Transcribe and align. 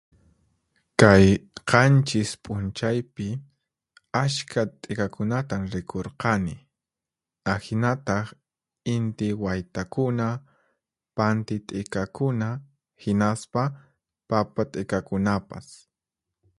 Kay 1.01 1.25
qanchis 1.71 2.29
p'unchaypi 2.45 3.27
ashkha 4.21 4.61
t'ikakunatan 4.85 5.61
rikurqani, 5.75 6.55
ahinataq 7.53 8.27
inti 8.95 9.27
waytakuna, 9.43 10.27
panti 11.17 11.55
t'ikakuna, 11.67 12.49
hinaspa 13.03 13.63
papa 14.29 14.61
t'ikakunapas. 14.73 15.65